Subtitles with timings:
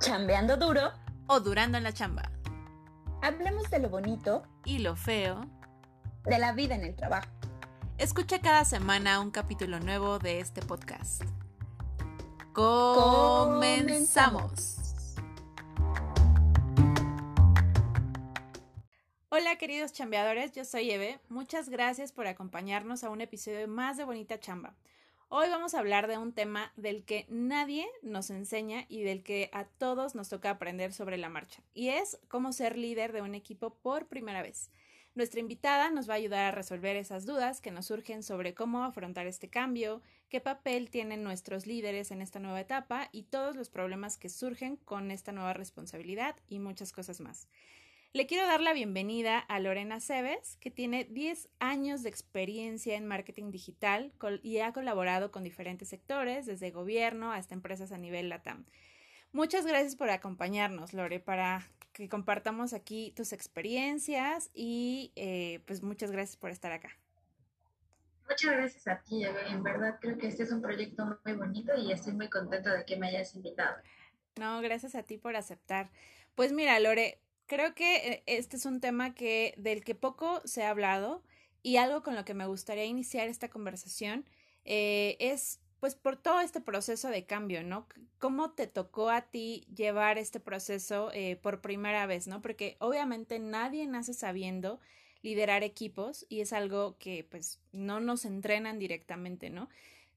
[0.00, 0.92] chambeando duro
[1.26, 2.30] o durando en la chamba.
[3.22, 5.40] Hablemos de lo bonito y lo feo
[6.24, 7.28] de la vida en el trabajo.
[7.98, 11.22] Escucha cada semana un capítulo nuevo de este podcast.
[12.52, 13.96] Comenzamos.
[19.30, 21.20] Hola queridos chambeadores, yo soy Eve.
[21.28, 24.74] Muchas gracias por acompañarnos a un episodio más de Bonita Chamba.
[25.30, 29.50] Hoy vamos a hablar de un tema del que nadie nos enseña y del que
[29.52, 33.34] a todos nos toca aprender sobre la marcha, y es cómo ser líder de un
[33.34, 34.70] equipo por primera vez.
[35.14, 38.84] Nuestra invitada nos va a ayudar a resolver esas dudas que nos surgen sobre cómo
[38.84, 40.00] afrontar este cambio,
[40.30, 44.76] qué papel tienen nuestros líderes en esta nueva etapa y todos los problemas que surgen
[44.76, 47.48] con esta nueva responsabilidad y muchas cosas más.
[48.14, 53.06] Le quiero dar la bienvenida a Lorena Cebes, que tiene 10 años de experiencia en
[53.06, 54.12] marketing digital
[54.42, 58.64] y ha colaborado con diferentes sectores, desde gobierno hasta empresas a nivel LATAM.
[59.32, 66.10] Muchas gracias por acompañarnos, Lore, para que compartamos aquí tus experiencias y eh, pues muchas
[66.10, 66.96] gracias por estar acá.
[68.26, 71.92] Muchas gracias a ti, En verdad creo que este es un proyecto muy bonito y
[71.92, 73.76] estoy muy contenta de que me hayas invitado.
[74.38, 75.90] No, gracias a ti por aceptar.
[76.34, 80.62] Pues mira, Lore, creo que eh, este es un tema que del que poco se
[80.62, 81.24] ha hablado
[81.62, 84.24] y algo con lo que me gustaría iniciar esta conversación
[84.64, 87.86] eh, es pues por todo este proceso de cambio, ¿no?
[88.18, 92.42] ¿Cómo te tocó a ti llevar este proceso eh, por primera vez, ¿no?
[92.42, 94.80] Porque obviamente nadie nace sabiendo
[95.22, 99.68] liderar equipos y es algo que pues no nos entrenan directamente, ¿no?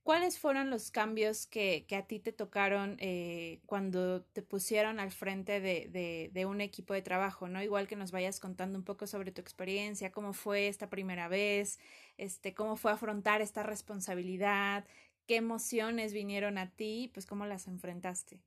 [0.04, 5.62] ¿Cuáles fueron los cambios que, a ti te tocaron eh, cuando te pusieron al frente
[5.62, 7.48] de, un equipo de trabajo?
[7.48, 7.62] ¿no?
[7.62, 11.80] Igual que nos vayas contando un poco sobre tu experiencia, cómo fue esta primera vez,
[12.18, 14.86] este, cómo fue afrontar esta responsabilidad,
[15.28, 18.42] qué emociones vinieron a ti, pues cómo las enfrentaste.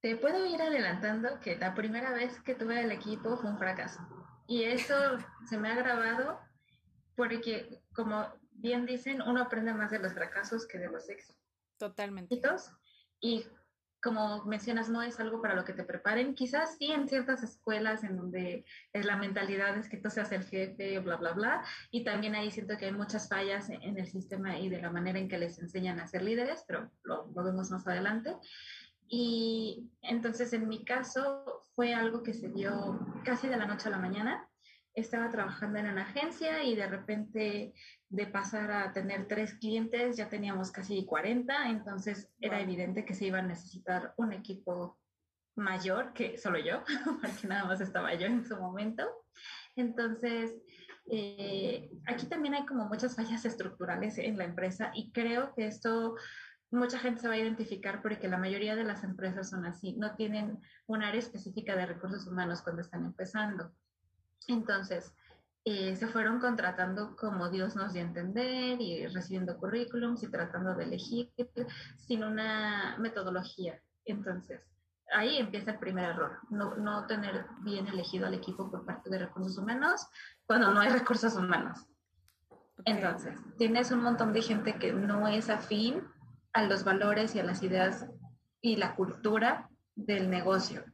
[0.00, 4.00] Te puedo ir adelantando que la primera vez que tuve el equipo fue un fracaso.
[4.46, 4.94] Y eso
[5.48, 6.38] se me ha grabado
[7.16, 8.28] porque como
[8.64, 11.36] bien dicen, uno aprende más de los fracasos que de los éxitos.
[11.76, 12.40] Totalmente.
[13.20, 13.46] Y
[14.02, 16.34] como mencionas, no es algo para lo que te preparen.
[16.34, 18.64] Quizás sí en ciertas escuelas en donde
[18.94, 21.64] es la mentalidad es que tú seas el jefe, bla, bla, bla.
[21.90, 25.18] Y también ahí siento que hay muchas fallas en el sistema y de la manera
[25.18, 28.34] en que les enseñan a ser líderes, pero lo, lo vemos más adelante.
[29.06, 33.92] Y entonces en mi caso fue algo que se dio casi de la noche a
[33.92, 34.48] la mañana
[34.94, 37.74] estaba trabajando en una agencia y de repente
[38.08, 43.26] de pasar a tener tres clientes ya teníamos casi 40, entonces era evidente que se
[43.26, 44.98] iba a necesitar un equipo
[45.56, 46.82] mayor que solo yo,
[47.20, 49.04] porque nada más estaba yo en su momento.
[49.76, 50.54] Entonces,
[51.10, 56.14] eh, aquí también hay como muchas fallas estructurales en la empresa y creo que esto
[56.70, 60.16] mucha gente se va a identificar porque la mayoría de las empresas son así, no
[60.16, 63.72] tienen un área específica de recursos humanos cuando están empezando.
[64.48, 65.12] Entonces,
[65.64, 70.74] eh, se fueron contratando como Dios nos dio a entender y recibiendo currículums y tratando
[70.74, 71.32] de elegir
[71.98, 73.80] sin una metodología.
[74.04, 74.60] Entonces,
[75.14, 79.18] ahí empieza el primer error, no, no tener bien elegido al equipo por parte de
[79.18, 80.06] recursos humanos
[80.46, 81.86] cuando no hay recursos humanos.
[82.84, 86.02] Entonces, tienes un montón de gente que no es afín
[86.52, 88.06] a los valores y a las ideas
[88.60, 90.84] y la cultura del negocio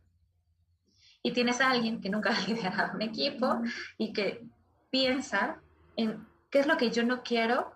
[1.23, 3.61] y tienes a alguien que nunca ha liderado un equipo
[3.99, 4.45] y que
[4.91, 5.61] piensa
[5.97, 7.73] en qué es lo que yo no quiero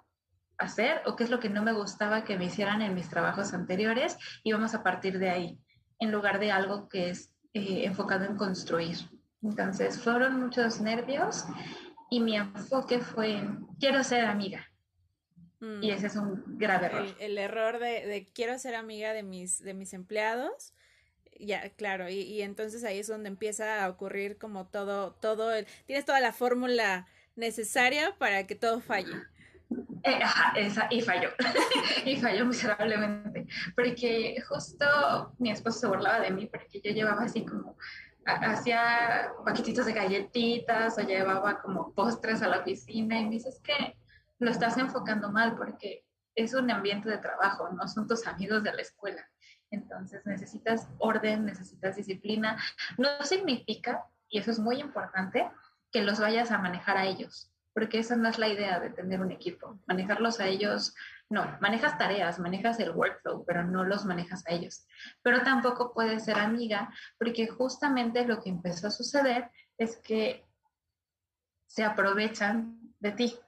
[0.59, 3.55] hacer o qué es lo que no me gustaba que me hicieran en mis trabajos
[3.55, 5.59] anteriores y vamos a partir de ahí,
[5.99, 8.97] en lugar de algo que es eh, enfocado en construir.
[9.43, 11.44] Entonces fueron muchos nervios
[12.11, 13.43] y mi enfoque fue
[13.78, 14.65] quiero ser amiga.
[15.61, 15.94] Y mm.
[15.94, 17.06] ese es un grave error.
[17.19, 20.75] El, error de, de, quiero ser amiga de mis, de mis empleados
[21.38, 26.04] ya, claro, y, entonces ahí es donde empieza a ocurrir como todo, todo el, tienes
[26.04, 27.06] toda la fórmula
[27.36, 29.14] necesaria para que todo falle.
[30.02, 30.20] Eh,
[30.56, 31.31] esa, y falló,
[32.04, 37.44] y falló miserablemente, porque justo mi esposo se burlaba de mí porque yo llevaba así
[37.44, 37.76] como,
[38.26, 43.96] hacía paquetitos de galletitas o llevaba como postres a la oficina y me dices que
[44.38, 46.04] lo estás enfocando mal porque
[46.34, 49.28] es un ambiente de trabajo, no son tus amigos de la escuela.
[49.75, 52.56] Entonces necesitas orden, necesitas disciplina.
[52.97, 55.50] No significa, y eso es muy importante,
[55.93, 59.21] que los vayas a manejar a ellos, porque esa no es la idea de tener
[59.21, 59.79] un equipo.
[59.87, 60.94] Manejarlos a ellos,
[61.29, 64.87] no, manejas tareas, manejas el workflow, pero no los manejas a ellos.
[65.23, 70.44] Pero tampoco puedes ser amiga, porque justamente lo que empezó a suceder es que
[71.67, 73.38] se aprovechan de ti.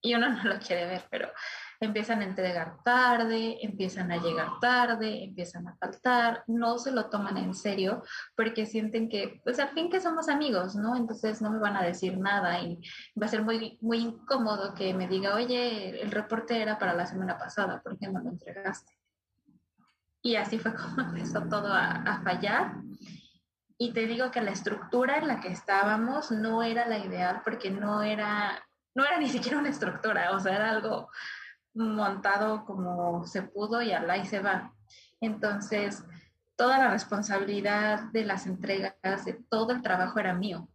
[0.00, 1.30] Y uno no lo quiere ver, pero
[1.80, 7.38] empiezan a entregar tarde, empiezan a llegar tarde, empiezan a faltar, no se lo toman
[7.38, 8.02] en serio
[8.36, 10.94] porque sienten que, pues al fin que somos amigos, ¿no?
[10.94, 12.78] Entonces no me van a decir nada y
[13.20, 17.06] va a ser muy, muy incómodo que me diga, oye, el reporte era para la
[17.06, 18.92] semana pasada, ¿por qué no lo entregaste?
[20.22, 22.74] Y así fue como empezó todo a, a fallar.
[23.78, 27.70] Y te digo que la estructura en la que estábamos no era la ideal porque
[27.70, 28.62] no era,
[28.94, 31.08] no era ni siquiera una estructura, o sea, era algo
[31.74, 34.74] montado como se pudo y al ahí se va.
[35.20, 36.04] Entonces,
[36.56, 40.68] toda la responsabilidad de las entregas, de todo el trabajo era mío.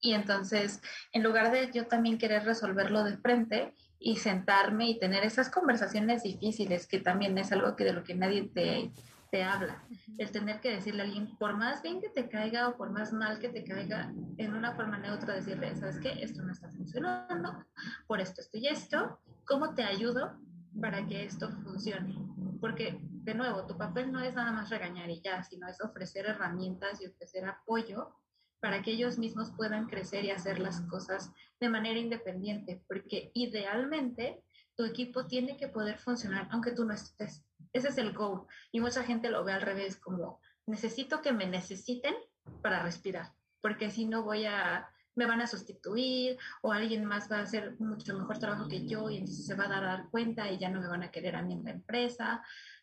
[0.00, 0.80] Y entonces,
[1.12, 6.22] en lugar de yo también querer resolverlo de frente y sentarme y tener esas conversaciones
[6.22, 8.92] difíciles, que también es algo que de lo que nadie te,
[9.36, 9.86] te habla,
[10.16, 13.12] el tener que decirle a alguien, por más bien que te caiga o por más
[13.12, 16.22] mal que te caiga, en una forma neutra decirle, ¿sabes qué?
[16.22, 17.62] Esto no está funcionando,
[18.06, 20.40] por esto, esto y esto, ¿cómo te ayudo
[20.80, 22.16] para que esto funcione?
[22.62, 26.24] Porque, de nuevo, tu papel no es nada más regañar y ya, sino es ofrecer
[26.24, 28.16] herramientas y ofrecer apoyo
[28.60, 31.30] para que ellos mismos puedan crecer y hacer las cosas
[31.60, 34.42] de manera independiente, porque idealmente
[34.76, 37.45] tu equipo tiene que poder funcionar aunque tú no estés.
[37.76, 38.46] Ese es el goal.
[38.72, 42.14] Y mucha gente lo ve al revés, como necesito que me necesiten
[42.62, 47.38] para respirar, porque si no voy a, me van a sustituir o alguien más va
[47.38, 50.58] a hacer mucho mejor trabajo que yo y entonces se va a dar cuenta y
[50.58, 52.42] ya no me van a querer a mí en la empresa.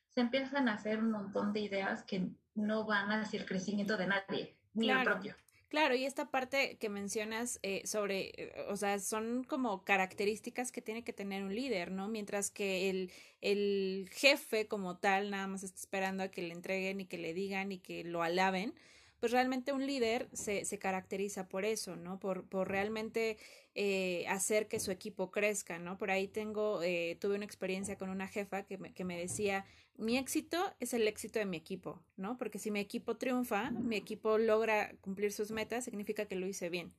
[0.09, 4.07] Se empiezan a hacer un montón de ideas que no van a hacer crecimiento de
[4.07, 5.35] nadie, ni el propio.
[5.73, 10.83] Claro, y esta parte que mencionas eh, sobre, eh, o sea, son como características que
[10.83, 12.07] tiene que tener un líder, ¿no?
[12.07, 13.11] Mientras que el,
[13.41, 17.33] el jefe como tal nada más está esperando a que le entreguen y que le
[17.33, 18.75] digan y que lo alaben,
[19.19, 22.19] pues realmente un líder se, se caracteriza por eso, ¿no?
[22.19, 23.37] Por, por realmente
[23.73, 25.97] eh, hacer que su equipo crezca, ¿no?
[25.97, 29.65] Por ahí tengo, eh, tuve una experiencia con una jefa que me, que me decía,
[29.97, 32.37] mi éxito es el éxito de mi equipo, ¿no?
[32.37, 36.69] Porque si mi equipo triunfa, mi equipo logra cumplir sus metas, significa que lo hice
[36.69, 36.93] bien,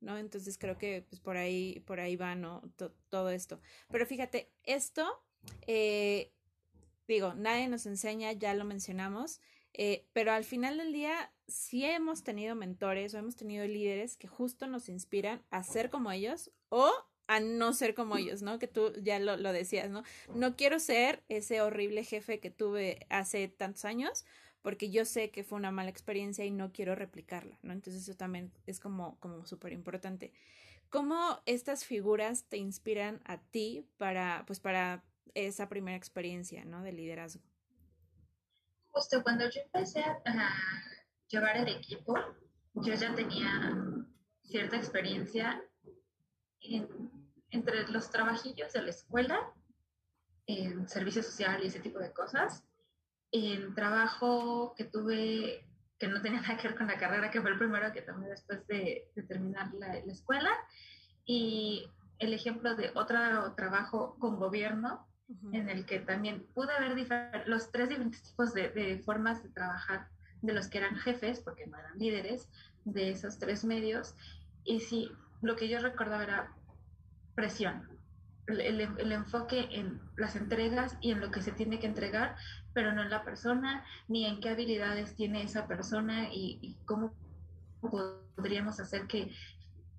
[0.00, 0.16] ¿no?
[0.16, 2.62] Entonces creo que pues por ahí, por ahí va, ¿no?
[3.08, 3.60] todo esto.
[3.90, 5.22] Pero fíjate, esto,
[5.66, 6.32] eh,
[7.06, 9.40] digo, nadie nos enseña, ya lo mencionamos,
[9.72, 14.28] eh, pero al final del día sí hemos tenido mentores o hemos tenido líderes que
[14.28, 16.90] justo nos inspiran a ser como ellos o
[17.30, 18.58] a no ser como ellos, ¿no?
[18.58, 20.02] Que tú ya lo, lo decías, ¿no?
[20.34, 24.24] No quiero ser ese horrible jefe que tuve hace tantos años
[24.62, 27.72] porque yo sé que fue una mala experiencia y no quiero replicarla, ¿no?
[27.72, 30.32] Entonces eso también es como, como súper importante.
[30.88, 35.04] ¿Cómo estas figuras te inspiran a ti para, pues para
[35.34, 36.82] esa primera experiencia, ¿no?
[36.82, 37.44] De liderazgo.
[38.88, 40.20] Justo cuando yo empecé a,
[41.28, 42.16] llevar el equipo,
[42.74, 43.72] yo ya tenía
[44.42, 45.62] cierta experiencia
[47.50, 49.52] entre los trabajillos de la escuela,
[50.46, 52.64] en servicio social y ese tipo de cosas,
[53.30, 55.64] el trabajo que tuve
[56.00, 58.28] que no tenía nada que ver con la carrera, que fue el primero que tomé
[58.28, 60.50] después de, terminar la, escuela,
[61.24, 61.88] y
[62.18, 65.06] el ejemplo de otro trabajo con gobierno,
[65.52, 70.08] en el que también pude ver los tres diferentes tipos de, formas de trabajar
[70.42, 72.48] de los que eran jefes, porque no eran líderes,
[72.84, 74.16] de esos tres medios.
[74.64, 76.56] Y sí, lo que yo recordaba era
[77.40, 77.88] presión,
[78.46, 82.36] el, enfoque en las entregas y en lo que se tiene que entregar,
[82.74, 87.14] pero no en la persona, ni en qué habilidades tiene esa persona y, y cómo
[87.80, 89.32] podríamos hacer que,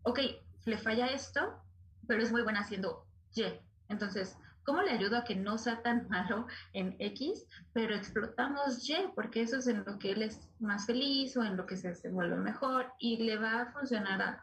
[0.03, 0.19] ok,
[0.65, 1.63] le falla esto,
[2.07, 3.45] pero es muy buena haciendo Y.
[3.89, 8.95] Entonces, ¿Cómo le ayudo a que no sea tan malo en X, pero explotamos Y,
[9.15, 11.89] porque eso es en lo que él es más feliz o en lo que se
[11.89, 14.41] desenvuelve mejor y le va a funcionar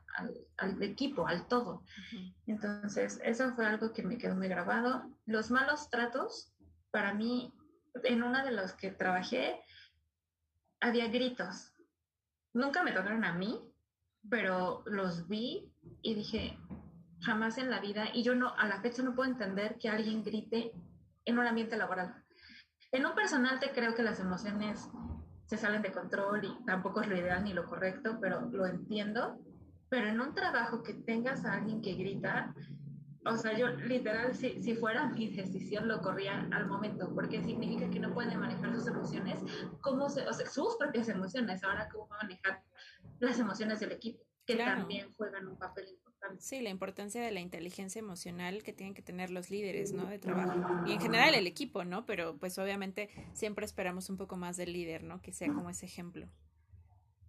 [0.56, 1.82] al equipo, al todo.
[2.46, 5.04] Entonces, eso fue algo que me quedó muy grabado.
[5.26, 6.52] Los malos tratos,
[6.90, 7.52] para mí,
[8.04, 9.60] en una de los que trabajé,
[10.80, 11.72] había gritos.
[12.52, 13.60] Nunca me tocaron a mí,
[14.28, 15.72] pero los vi
[16.02, 16.58] y dije,
[17.20, 20.22] jamás en la vida, y yo no, a la fecha no puedo entender que alguien
[20.22, 20.72] grite
[21.24, 22.14] en un ambiente laboral.
[22.92, 24.88] En un personal te creo que las emociones
[25.46, 29.38] se salen de control y tampoco es lo ideal ni lo correcto, pero lo entiendo.
[29.88, 32.54] Pero en un trabajo que tengas a alguien que grita,
[33.24, 37.90] o sea, yo literal, si, si fuera mi decisión, lo corría al momento, porque significa
[37.90, 39.40] que no puede manejar sus emociones,
[39.80, 42.62] cómo se, o sea, sus propias emociones, ahora cómo va a manejar
[43.20, 46.07] las emociones del equipo, que también juegan un papel importante
[46.38, 50.06] Sí, la importancia de la inteligencia emocional que tienen que tener los líderes, ¿no?
[50.06, 50.86] De trabajo.
[50.86, 52.06] Y en general el equipo, ¿no?
[52.06, 55.20] Pero pues obviamente siempre esperamos un poco más del líder, ¿no?
[55.22, 56.28] Que sea como ese ejemplo.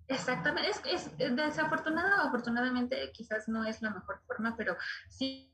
[0.08, 4.76] Exactamente, es, es desafortunado o afortunadamente quizás no es la mejor forma, pero
[5.08, 5.50] sí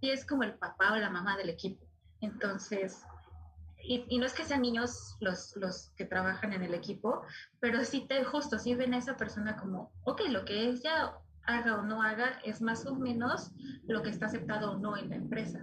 [0.00, 1.84] sí es como el papá o la mamá del equipo.
[2.20, 3.04] Entonces,
[3.82, 7.22] y, no es que sean niños los, los que trabajan en el equipo,
[7.60, 11.14] pero sí te justo, sí ven a esa persona como, ok, lo que ella
[11.48, 13.50] haga o no haga es más o menos
[13.86, 15.60] lo que está aceptado o no en la empresa.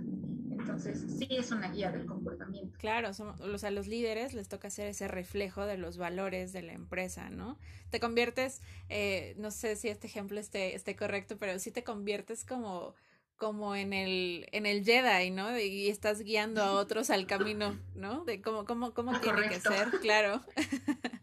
[0.50, 2.76] Entonces, sí es una guía del comportamiento.
[2.80, 6.54] Claro, somos, o sea, a los líderes les toca hacer ese reflejo de los valores
[6.54, 7.60] de la empresa, ¿no?
[7.92, 12.46] Te conviertes, eh, no sé si este ejemplo esté, esté correcto, pero sí te conviertes
[12.46, 12.96] como
[13.38, 15.60] como en el, en el Jedi, ¿no?
[15.60, 18.24] Y estás guiando a otros al camino, ¿no?
[18.24, 20.42] De cómo, cómo, cómo tiene que ser, claro.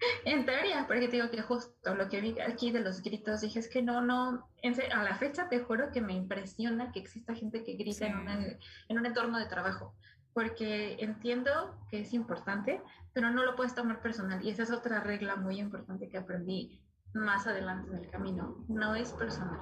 [0.24, 3.58] En teoría, porque te digo que justo lo que vi aquí de los gritos, dije
[3.58, 7.62] es que no, no, a la fecha te juro que me impresiona que exista gente
[7.64, 8.58] que grita en,
[8.88, 9.94] en un entorno de trabajo,
[10.32, 12.82] porque entiendo que es importante,
[13.12, 14.44] pero no lo puedes tomar personal.
[14.44, 16.80] Y esa es otra regla muy importante que aprendí
[17.14, 19.60] más adelante en el camino, no es personal.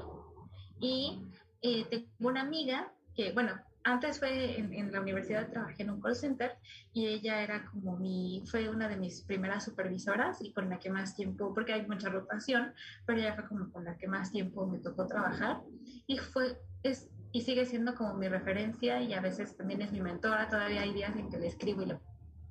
[0.80, 1.22] Y
[1.60, 3.52] eh, tengo una amiga que, bueno,
[3.84, 6.56] antes fue en, la universidad, trabajé en un call center
[6.92, 10.90] y ella era como mi, fue una de mis primeras supervisoras y con la que
[10.90, 12.72] más tiempo, porque hay mucha rotación,
[13.06, 15.60] pero ella fue como con la que más tiempo me tocó trabajar
[16.06, 20.00] y fue, es, y sigue siendo como mi referencia y a veces también es mi
[20.00, 21.98] mentora, todavía hay días en que le escribo y le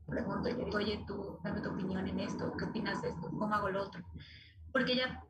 [0.07, 3.29] pregunto y le digo, oye, tú dame tu opinión en esto, ¿qué opinas de esto?
[3.29, 4.03] ¿Cómo hago lo otro?
[4.73, 5.23] Porque ella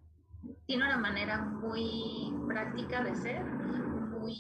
[0.65, 4.35] tiene una manera muy práctica de ser, muy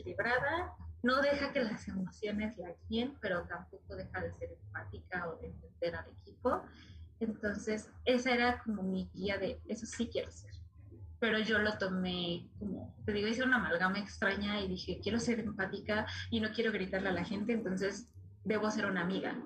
[0.00, 5.36] equilibrada, no deja que las emociones la guíen, pero tampoco deja de ser empática o
[5.36, 6.62] de entender al equipo.
[7.20, 10.50] Entonces, esa era como mi guía de eso sí quiero ser.
[11.18, 15.40] Pero yo lo tomé como, te digo, hice una amalgama extraña y dije, quiero ser
[15.40, 18.08] empática y no quiero gritarle a la gente, entonces
[18.44, 19.36] debo ser una amiga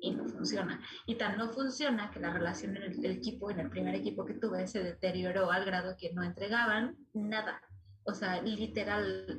[0.00, 0.80] y no funciona.
[1.06, 4.34] Y tan no funciona que la relación en el, equipo, en el primer equipo que
[4.34, 7.60] tuve, se deterioró al grado que no entregaban nada.
[8.04, 9.38] O sea, literal,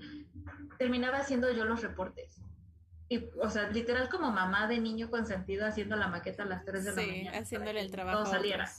[0.77, 2.41] terminaba haciendo yo los reportes.
[3.07, 6.83] Y, o sea, literal como mamá de niño consentido haciendo la maqueta a las 3
[6.83, 7.31] de la mañana.
[7.31, 8.25] Sí, haciéndole el trabajo.
[8.25, 8.69] saliera.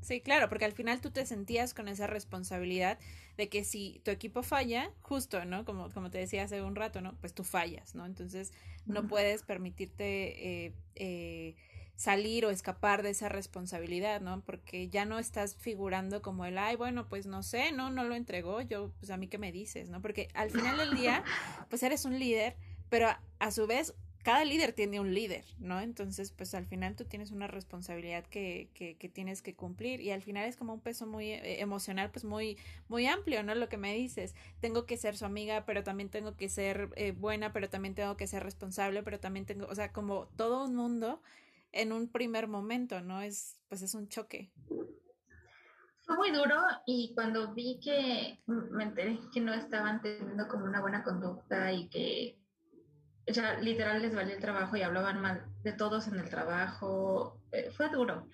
[0.00, 2.98] Sí, claro, porque al final tú te sentías con esa responsabilidad
[3.36, 5.64] de que si tu equipo falla, justo, ¿no?
[5.64, 7.14] Como, como te decía hace un rato, ¿no?
[7.16, 8.06] Pues tú fallas, ¿no?
[8.06, 8.52] Entonces
[8.86, 11.56] no puedes permitirte eh, eh,
[11.98, 14.40] salir o escapar de esa responsabilidad, ¿no?
[14.42, 18.14] Porque ya no estás figurando como el, ay, bueno, pues no sé, no, no lo
[18.14, 20.00] entregó, yo, pues a mí qué me dices, ¿no?
[20.00, 21.24] Porque al final del día,
[21.68, 22.54] pues eres un líder,
[22.88, 23.08] pero
[23.40, 25.80] a su vez cada líder tiene un líder, ¿no?
[25.80, 30.12] Entonces, pues al final tú tienes una responsabilidad que, que, que tienes que cumplir y
[30.12, 33.56] al final es como un peso muy eh, emocional, pues muy, muy amplio, ¿no?
[33.56, 37.10] Lo que me dices, tengo que ser su amiga, pero también tengo que ser eh,
[37.10, 40.76] buena, pero también tengo que ser responsable, pero también tengo, o sea, como todo un
[40.76, 41.20] mundo
[41.78, 43.20] en un primer momento, ¿no?
[43.20, 44.52] Es, pues es un choque.
[46.04, 46.56] Fue muy duro
[46.86, 51.88] y cuando vi que me enteré que no estaban teniendo como una buena conducta y
[51.88, 52.38] que
[53.32, 57.40] sea, literal les valía el trabajo y hablaban mal de todos en el trabajo.
[57.52, 58.28] Eh, fue duro.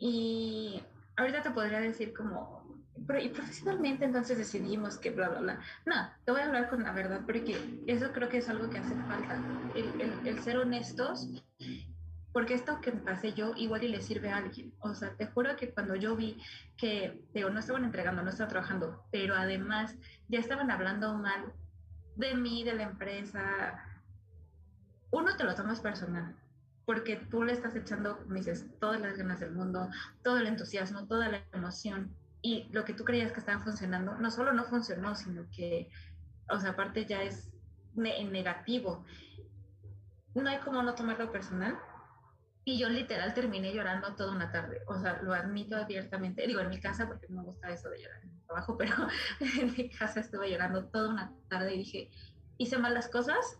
[0.00, 0.82] Y
[1.16, 2.62] ahorita te podría decir como,
[3.06, 5.60] pero y profesionalmente entonces decidimos que bla, bla, bla.
[5.86, 8.78] No, te voy a hablar con la verdad porque eso creo que es algo que
[8.78, 9.40] hace falta,
[9.74, 11.28] el, el, ser honestos.
[12.32, 14.72] Porque esto que pasé yo igual y le sirve a alguien.
[14.80, 16.40] O sea, te juro que cuando yo vi
[16.76, 19.96] que, digo, no estaban entregando, no estaban trabajando, pero además
[20.28, 21.52] ya estaban hablando mal
[22.16, 23.74] de mí, de la empresa,
[25.10, 26.34] uno te lo tomas personal,
[26.86, 29.88] porque tú le estás echando, como dices, todas las ganas del mundo,
[30.22, 34.30] todo el entusiasmo, toda la emoción, y lo que tú creías que estaba funcionando, no
[34.30, 35.90] solo no funcionó, sino que,
[36.48, 37.52] o sea, aparte ya es
[37.94, 39.04] negativo.
[40.34, 41.78] No hay como no tomarlo personal.
[42.64, 44.82] Y yo literal terminé llorando toda una tarde.
[44.86, 46.46] O sea, lo admito abiertamente.
[46.46, 48.94] Digo, en mi casa, porque no me gusta eso de llorar en el trabajo, pero
[49.40, 52.10] en mi casa estuve llorando toda una tarde y dije,
[52.58, 53.58] hice mal las cosas,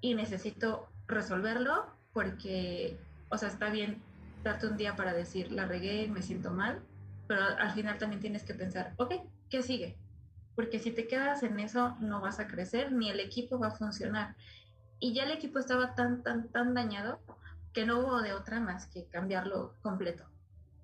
[0.00, 4.02] y necesito resolverlo porque, o sea, está bien
[4.42, 6.80] darte un día para decir, la regué, me siento mal,
[7.26, 9.14] pero al final también tienes que pensar, ok,
[9.50, 9.96] ¿qué sigue?
[10.54, 13.72] Porque si te quedas en eso no vas a crecer ni el equipo va a
[13.72, 14.34] funcionar.
[14.98, 17.20] Y ya el equipo estaba tan, tan, tan dañado
[17.72, 20.24] que no hubo de otra más que cambiarlo completo.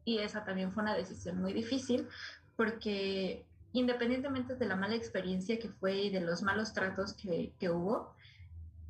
[0.05, 2.09] Y esa también fue una decisión muy difícil
[2.57, 7.71] porque independientemente de la mala experiencia que fue y de los malos tratos que, que
[7.71, 8.15] hubo,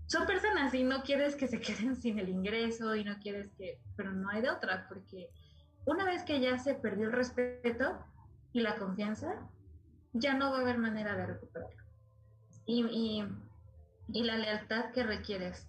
[0.07, 3.79] son personas y no quieres que se queden sin el ingreso y no quieres que,
[3.97, 5.31] pero no hay de otra, porque
[5.85, 7.99] una vez que ya se perdió el respeto
[8.53, 9.35] y la confianza,
[10.13, 11.85] ya no va a haber manera de recuperarlo.
[12.65, 13.25] Y,
[14.09, 15.69] y, la lealtad que requieres,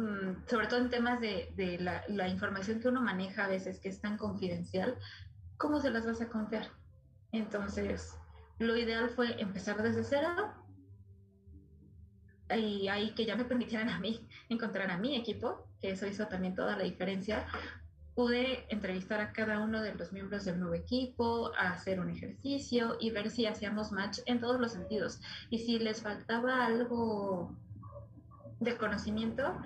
[0.00, 3.78] mm, sobre todo en temas de, de la, la, información que uno maneja a veces,
[3.78, 4.96] que es tan confidencial,
[5.56, 6.68] ¿cómo se las vas a confiar?
[7.32, 8.16] Entonces,
[8.58, 10.54] lo ideal fue empezar desde cero,
[12.56, 16.26] y ahí que ya me permitieran a mí encontrar a mi equipo, que eso hizo
[16.26, 17.46] también toda la diferencia,
[18.14, 23.10] pude entrevistar a cada uno de los miembros del nuevo equipo, hacer un ejercicio y
[23.10, 25.20] ver si hacíamos match en todos los sentidos.
[25.48, 27.56] Y si les faltaba algo
[28.60, 29.56] de conocimiento,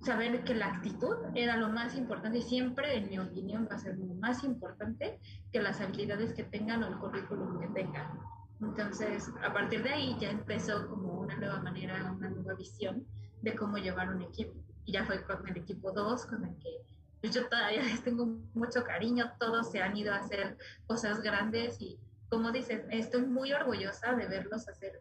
[0.00, 3.96] saber que la actitud era lo más importante siempre, en mi opinión, va a ser
[3.96, 5.18] lo más importante
[5.52, 8.18] que las habilidades que tengan o el currículum que tengan.
[8.60, 13.06] Entonces, a partir de ahí ya empezó como una nueva manera, una nueva visión
[13.42, 14.54] de cómo llevar un equipo.
[14.86, 16.82] Y ya fue con el equipo 2, con el que
[17.20, 21.80] pues, yo todavía les tengo mucho cariño, todos se han ido a hacer cosas grandes
[21.80, 25.00] y como dicen, estoy muy orgullosa de verlos hacer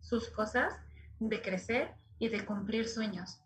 [0.00, 0.74] sus cosas,
[1.20, 3.40] de crecer y de cumplir sueños.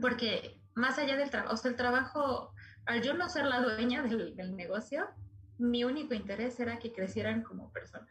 [0.00, 2.54] Porque más allá del trabajo, o sea, el trabajo,
[2.86, 5.06] al yo no ser la dueña del, del negocio,
[5.58, 8.08] mi único interés era que crecieran como personas.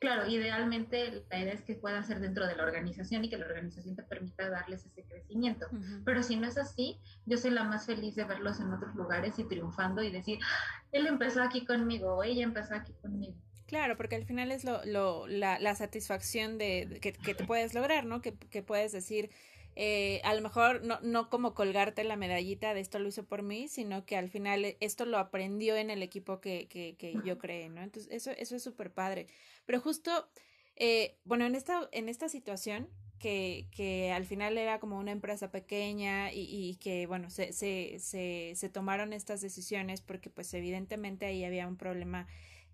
[0.00, 3.46] Claro, idealmente la idea es que pueda ser dentro de la organización y que la
[3.46, 5.66] organización te permita darles ese crecimiento.
[6.04, 9.38] Pero si no es así, yo soy la más feliz de verlos en otros lugares
[9.38, 13.38] y triunfando y decir, ah, él empezó aquí conmigo o ella empezó aquí conmigo.
[13.66, 17.74] Claro, porque al final es lo, lo, la, la satisfacción de, que, que, te puedes
[17.74, 18.22] lograr, ¿no?
[18.22, 19.30] Que, que puedes decir,
[19.74, 23.42] eh, a lo mejor no, no como colgarte la medallita de esto lo hizo por
[23.42, 27.38] mí, sino que al final esto lo aprendió en el equipo que, que, que yo
[27.38, 27.82] creé, ¿no?
[27.82, 29.26] Entonces, eso, eso es súper padre.
[29.66, 30.28] Pero justo,
[30.76, 35.50] eh, bueno, en esta, en esta situación, que, que al final era como una empresa
[35.50, 41.26] pequeña y, y que, bueno, se, se, se, se tomaron estas decisiones porque pues evidentemente
[41.26, 42.26] ahí había un problema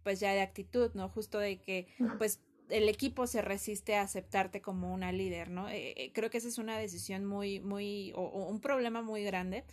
[0.03, 1.09] pues ya de actitud, ¿no?
[1.09, 1.87] Justo de que
[2.19, 5.69] pues el equipo se resiste a aceptarte como una líder, ¿no?
[5.69, 9.23] Eh, eh, creo que esa es una decisión muy, muy, o, o, un problema muy
[9.25, 9.65] grande,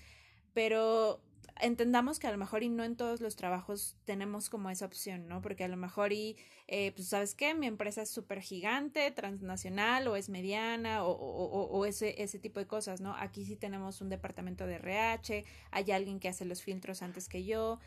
[0.54, 1.22] pero
[1.60, 5.28] entendamos que a lo mejor y no en todos los trabajos tenemos como esa opción,
[5.28, 5.42] ¿no?
[5.42, 7.54] Porque a lo mejor y, eh, pues, ¿sabes qué?
[7.54, 12.60] Mi empresa es súper gigante, transnacional o es mediana o, o, o, ese, ese tipo
[12.60, 13.16] de cosas, ¿no?
[13.16, 17.44] Aquí sí tenemos un departamento de RH, hay alguien que hace los filtros antes que
[17.44, 17.80] yo.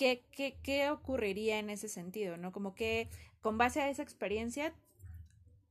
[0.00, 2.52] ¿Qué, qué, qué ocurriría en ese sentido, ¿no?
[2.52, 3.10] Como que
[3.42, 4.72] con base a esa experiencia,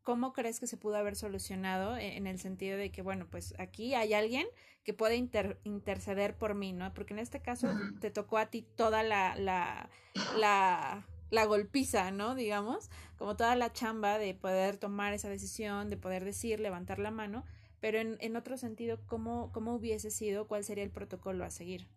[0.04, 3.56] ¿cómo crees que se pudo haber solucionado e, en el sentido de que, bueno, pues
[3.58, 4.46] aquí hay alguien
[4.84, 6.94] que puede inter interceder por mí, ¿no?
[6.94, 7.70] Porque en este caso
[8.02, 9.90] te tocó a ti toda la, la,
[10.38, 12.36] la, la golpiza, ¿no?
[12.36, 17.10] Digamos, como toda la chamba de poder tomar esa decisión, de poder decir, levantar la
[17.10, 17.46] mano,
[17.80, 20.48] pero en, en otro sentido, ¿cómo, ¿cómo hubiese sido?
[20.48, 21.88] ¿Cuál sería el protocolo a seguir?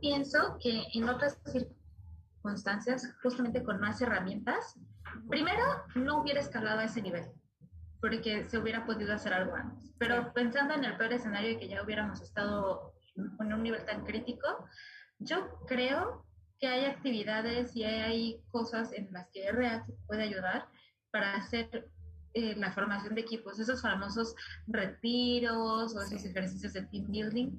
[0.00, 4.78] Pienso que en otras circunstancias, justamente con más herramientas,
[5.28, 5.62] primero
[5.94, 7.24] no hubiera escalado a ese nivel,
[8.00, 9.92] porque se hubiera podido hacer algo antes.
[9.98, 14.04] Pero pensando en el peor escenario de que ya hubiéramos estado en un nivel tan
[14.04, 14.46] crítico,
[15.18, 16.26] yo creo
[16.58, 20.68] que hay actividades y hay cosas en las que RH puede ayudar
[21.10, 21.88] para hacer
[22.34, 24.34] eh, la formación de equipos, esos famosos
[24.66, 27.58] retiros o esos ejercicios de team building,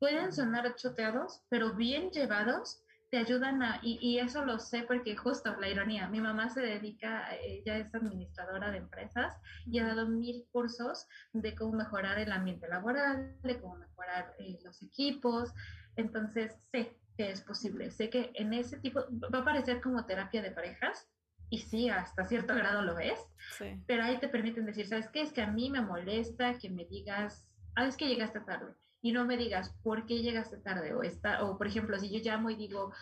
[0.00, 5.16] pueden sonar choteados, pero bien llevados, te ayudan a, y, y, eso lo sé porque
[5.16, 9.36] justo la ironía, mi mamá se dedica, ella es administradora de empresas
[9.66, 14.58] y ha dado mil cursos de cómo mejorar el ambiente laboral, de cómo mejorar eh,
[14.64, 15.52] los equipos,
[15.96, 19.00] entonces sé que es posible, sé que en ese tipo,
[19.34, 21.08] va a parecer como terapia de parejas,
[21.52, 23.18] y sí, hasta cierto grado lo es,
[23.58, 23.82] sí.
[23.88, 25.22] pero ahí te permiten decir, ¿sabes qué?
[25.22, 29.12] Es que a mí me molesta que me digas, ah, es que llegaste tarde y
[29.12, 32.50] no me digas por qué llegaste tarde o está o por ejemplo si yo llamo
[32.50, 32.92] y digo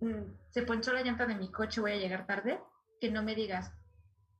[0.00, 2.60] mmm, se ponchó la llanta de mi coche voy a llegar tarde
[3.00, 3.72] que no me digas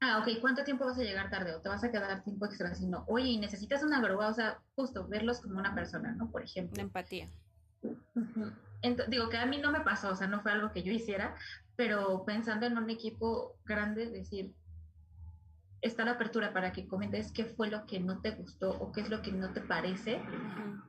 [0.00, 2.74] ah ok cuánto tiempo vas a llegar tarde o te vas a quedar tiempo extra
[2.74, 6.76] sino oye necesitas una grúa o sea justo verlos como una persona no por ejemplo.
[6.76, 7.28] La empatía.
[8.80, 10.92] Entonces, digo que a mí no me pasó o sea no fue algo que yo
[10.92, 11.34] hiciera
[11.76, 14.54] pero pensando en un equipo grande decir
[15.84, 19.02] está la apertura para que comentes qué fue lo que no te gustó o qué
[19.02, 20.20] es lo que no te parece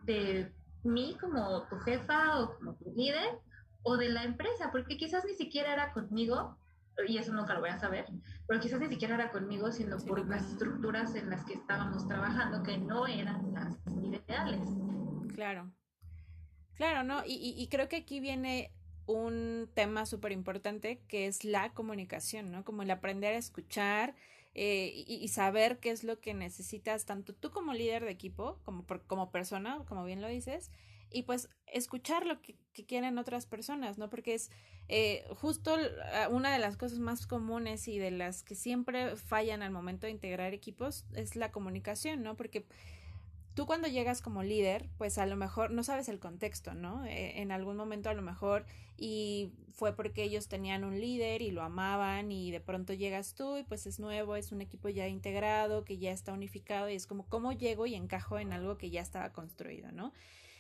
[0.04, 0.52] de
[0.84, 3.38] mí como tu jefa o como tu líder
[3.84, 6.58] o de la empresa, porque quizás ni siquiera era conmigo,
[7.08, 8.06] y eso nunca lo voy a saber,
[8.48, 12.08] pero quizás ni siquiera era conmigo, sino sí, por las estructuras en las que estábamos
[12.08, 14.66] trabajando que no eran las ideales.
[15.36, 15.72] Claro,
[16.76, 17.24] claro, ¿no?
[17.26, 18.72] Y, y, y creo que aquí viene
[19.08, 22.64] un tema súper importante que es la comunicación, ¿no?
[22.64, 24.16] Como el aprender a escuchar,
[24.56, 28.58] eh, y, y, saber qué es lo que necesitas, tanto tú como líder de equipo,
[28.64, 30.72] como, como persona, como bien lo dices,
[31.12, 34.10] y pues escuchar lo que, que quieren otras personas, ¿no?
[34.10, 34.52] Porque es
[34.88, 35.78] eh, justo
[36.30, 40.12] una de las cosas más comunes y de las que siempre fallan al momento de
[40.12, 42.38] integrar equipos es la comunicación, ¿no?
[42.38, 42.66] Porque
[43.56, 47.06] tú cuando llegas como líder, pues a lo mejor no sabes el contexto, ¿no?
[47.06, 48.66] Eh, en algún momento a lo mejor
[48.98, 53.58] y fue porque ellos tenían un líder y lo amaban y de pronto llegas tú
[53.58, 57.08] y pues es nuevo, es un equipo ya integrado, que ya está unificado y es
[57.08, 60.14] como cómo llego y encajo en algo que ya estaba construido, ¿no?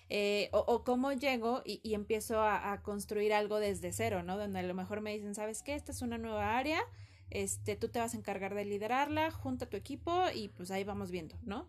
[0.08, 4.38] Eh, o, cómo llego y, empiezo a, a, construir algo desde cero, ¿no?
[4.38, 5.74] Donde a lo mejor me dicen, ¿sabes qué?
[5.74, 6.80] Esta es una nueva área,
[7.32, 11.10] este, tú te vas a encargar de liderarla, junta tu equipo y pues ahí vamos
[11.10, 11.68] viendo, ¿no?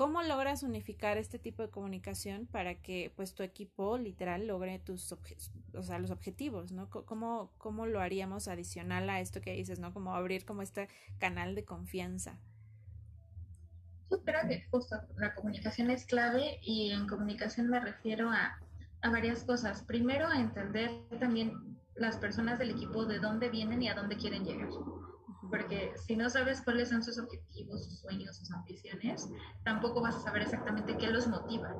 [0.00, 5.12] ¿Cómo logras unificar este tipo de comunicación para que pues tu equipo literal logre tus
[5.74, 6.88] o sea, los objetivos, ¿no?
[6.88, 9.92] ¿Cómo, ¿Cómo lo haríamos adicional a esto que dices, ¿no?
[9.92, 12.38] Como abrir como este canal de confianza.
[14.10, 18.58] Yo creo que justo la comunicación es clave y en comunicación me refiero a,
[19.02, 19.82] a varias cosas.
[19.82, 24.46] Primero, a entender también las personas del equipo de dónde vienen y a dónde quieren
[24.46, 24.70] llegar
[25.50, 29.28] porque si no sabes cuáles son sus objetivos, sus sueños, sus ambiciones,
[29.64, 31.74] tampoco vas a saber exactamente qué los motiva.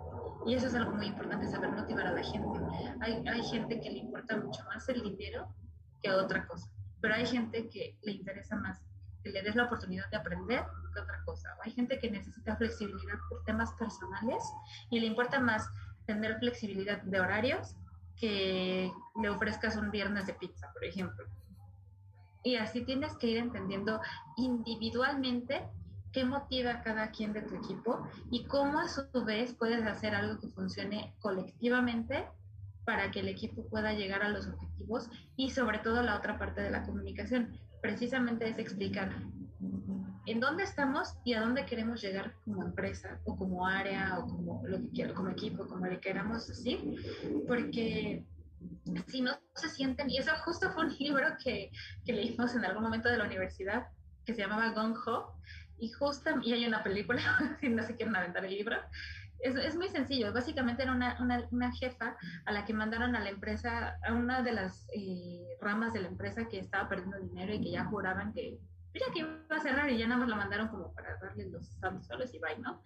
[0.46, 2.60] Y eso es algo muy importante, saber motivar a la gente.
[3.00, 5.54] Hay, hay gente que le importa mucho más el dinero
[6.02, 8.82] que otra cosa, pero hay gente que le interesa más
[9.22, 11.54] que le des la oportunidad de aprender que otra cosa.
[11.62, 14.42] Hay gente que necesita flexibilidad por temas personales
[14.90, 15.68] y le importa más
[16.06, 17.76] tener flexibilidad de horarios
[18.16, 21.26] que le ofrezcas un viernes de pizza, por ejemplo.
[22.42, 24.00] Y así tienes que ir entendiendo
[24.36, 25.62] individualmente
[26.12, 30.14] qué motiva a cada quien de tu equipo y cómo a su vez puedes hacer
[30.14, 32.26] algo que funcione colectivamente
[32.84, 36.62] para que el equipo pueda llegar a los objetivos y sobre todo la otra parte
[36.62, 39.10] de la comunicación, precisamente es explicar
[40.26, 44.62] en dónde estamos y a dónde queremos llegar como empresa o como área o como
[44.66, 46.94] lo que quiero, como equipo, como le queramos decir,
[47.46, 48.24] porque
[49.06, 51.70] si no se sienten, y eso justo fue un libro que,
[52.04, 53.88] que leímos en algún momento de la universidad,
[54.24, 55.34] que se llamaba Gong Ho,
[55.78, 57.20] y justo, y hay una película,
[57.60, 58.76] si no se quieren aventar el libro,
[59.40, 63.20] es, es muy sencillo, básicamente era una, una, una, jefa a la que mandaron a
[63.20, 67.54] la empresa, a una de las eh, ramas de la empresa que estaba perdiendo dinero
[67.54, 68.58] y que ya juraban que,
[68.92, 71.66] mira que iba a cerrar y ya nada más la mandaron como para darle los
[71.80, 72.82] santos soles y bye, ¿no?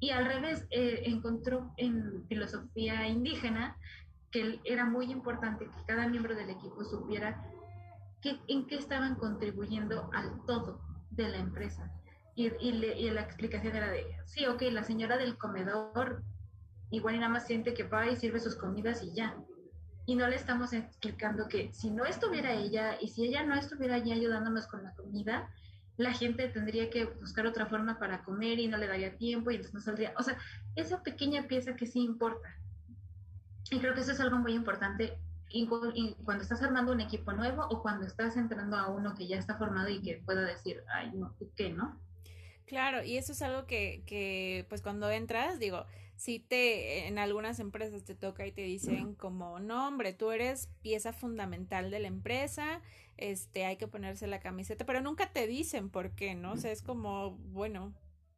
[0.00, 3.76] Y al revés, eh, encontró en filosofía indígena
[4.34, 7.40] que era muy importante que cada miembro del equipo supiera
[8.20, 10.80] que, en qué estaban contribuyendo al todo
[11.12, 11.88] de la empresa.
[12.34, 16.24] Y, y, la explicación era de, sí, ok, la señora del comedor
[16.90, 19.36] igual y nada más siente que va y sirve sus comidas y ya.
[20.04, 23.94] Y no le estamos explicando que si no estuviera ella y si ella no estuviera
[23.94, 25.48] allí ayudándonos con la comida,
[25.96, 29.54] la gente tendría que buscar otra forma para comer y no le daría tiempo y
[29.54, 30.12] entonces no saldría.
[30.18, 30.36] O sea,
[30.74, 32.52] esa pequeña pieza que sí importa.
[33.74, 35.18] Y creo que eso es algo muy importante
[36.24, 39.56] cuando estás armando un equipo nuevo o cuando estás entrando a uno que ya está
[39.56, 41.98] formado y que pueda decir, ay, no, ¿qué no?
[42.66, 47.60] Claro, y eso es algo que, que, pues cuando entras, digo, si te, en algunas
[47.60, 52.08] empresas te toca y te dicen como, no, hombre, tú eres pieza fundamental de la
[52.08, 52.80] empresa,
[53.16, 56.52] este, hay que ponerse la camiseta, pero nunca te dicen por qué, ¿no?
[56.52, 57.92] O sea, es como, bueno,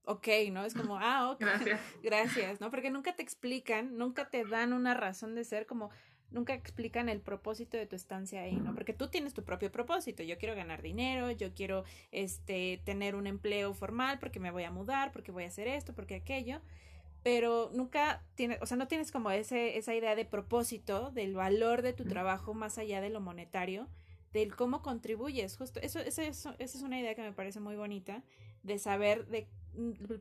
[0.06, 0.64] ok, ¿no?
[0.64, 1.40] Es como, ah, ok.
[1.40, 1.80] Gracias.
[2.02, 2.70] Gracias, ¿no?
[2.70, 5.90] Porque nunca te explican, nunca te dan una razón de ser como,
[6.30, 8.74] nunca explican el propósito de tu estancia ahí, ¿no?
[8.74, 10.22] Porque tú tienes tu propio propósito.
[10.22, 14.70] Yo quiero ganar dinero, yo quiero, este, tener un empleo formal porque me voy a
[14.70, 16.60] mudar, porque voy a hacer esto, porque aquello.
[17.24, 21.82] Pero nunca tienes, o sea, no tienes como ese, esa idea de propósito, del valor
[21.82, 23.88] de tu trabajo más allá de lo monetario,
[24.32, 25.56] del cómo contribuyes.
[25.56, 28.22] Justo, eso, eso, eso, esa es una idea que me parece muy bonita,
[28.62, 29.48] de saber de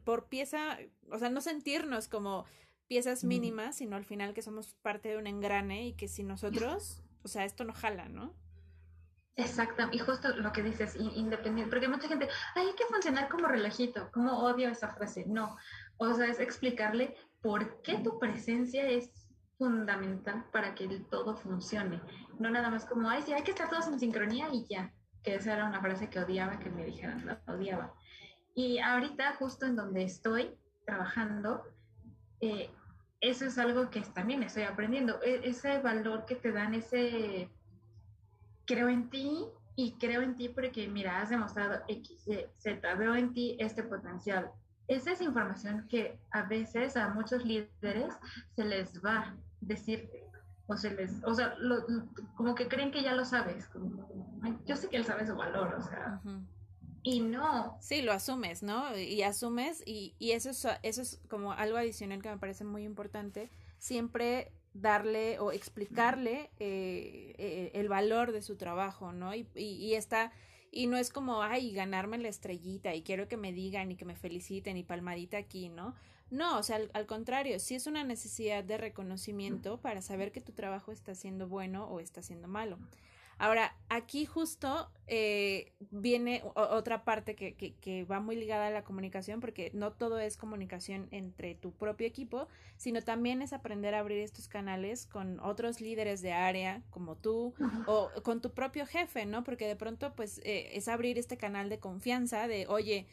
[0.04, 0.78] por pieza,
[1.12, 2.46] o sea, no sentirnos como
[2.88, 7.04] piezas mínimas, sino al final que somos parte de un engrane y que si nosotros,
[7.24, 8.34] o sea, esto no jala, ¿no?
[9.38, 14.10] Exacto, y justo lo que dices, independiente, porque mucha gente, hay que funcionar como relajito,
[14.14, 15.58] como odio esa frase, no,
[15.98, 19.12] o sea, es explicarle por qué tu presencia es
[19.58, 22.02] fundamental para que el todo funcione,
[22.40, 25.36] no nada más como, ay, sí, hay que estar todos en sincronía y ya, que
[25.36, 27.94] esa era una frase que odiaba que me dijeran, la odiaba.
[28.56, 31.64] Y ahorita, justo en donde estoy trabajando,
[32.40, 32.70] eh,
[33.20, 35.22] eso es algo que también estoy aprendiendo.
[35.22, 37.50] E, ese valor que te dan, ese
[38.66, 43.14] creo en ti y creo en ti porque, mira, has demostrado X, Y, Z, veo
[43.14, 44.52] en ti este potencial.
[44.88, 48.14] Esa es información que a veces a muchos líderes
[48.56, 50.10] se les va a decir
[50.68, 51.56] o se les, o sea,
[52.36, 53.70] como que creen que ya lo sabes.
[54.66, 56.22] yo sé que él sabe su valor, o sea,
[57.06, 57.78] y no.
[57.80, 58.98] Sí, lo asumes, ¿no?
[58.98, 62.84] Y asumes y, y eso, es, eso es como algo adicional que me parece muy
[62.84, 69.36] importante, siempre darle o explicarle eh, eh, el valor de su trabajo, ¿no?
[69.36, 70.32] Y, y, y esta
[70.72, 74.04] y no es como, ay, ganarme la estrellita y quiero que me digan y que
[74.04, 75.96] me feliciten y palmadita aquí, ¿no?
[76.30, 80.52] No, o sea, al, contrario, sí es una necesidad de reconocimiento para saber que tu
[80.52, 82.78] trabajo está siendo bueno o está siendo malo.
[83.38, 88.86] Ahora, aquí justo eh, viene otra parte que, que, que, va muy ligada a la
[88.86, 94.00] comunicación, porque no todo es comunicación entre tu propio equipo, sino también es aprender a
[94.00, 97.54] abrir estos canales con otros líderes de área, como tú,
[97.88, 99.44] o con tu propio jefe, ¿no?
[99.44, 103.06] Porque de pronto, pues, eh, es abrir este canal de confianza de, oye,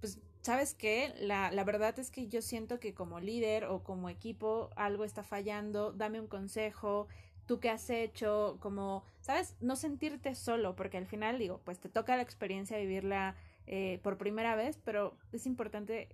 [0.00, 1.14] pues, ¿sabes qué?
[1.18, 5.22] La, la verdad es que yo siento que como líder o como equipo algo está
[5.22, 7.08] fallando, dame un consejo,
[7.46, 9.56] tú qué has hecho, como, ¿sabes?
[9.60, 14.18] No sentirte solo, porque al final digo, pues te toca la experiencia vivirla eh, por
[14.18, 16.08] primera vez, pero es importante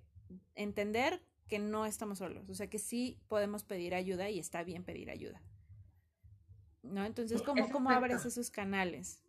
[0.55, 4.85] entender que no estamos solos, o sea que sí podemos pedir ayuda y está bien
[4.85, 5.41] pedir ayuda.
[6.83, 7.05] ¿No?
[7.05, 9.23] Entonces, ¿cómo, cómo abres esos canales?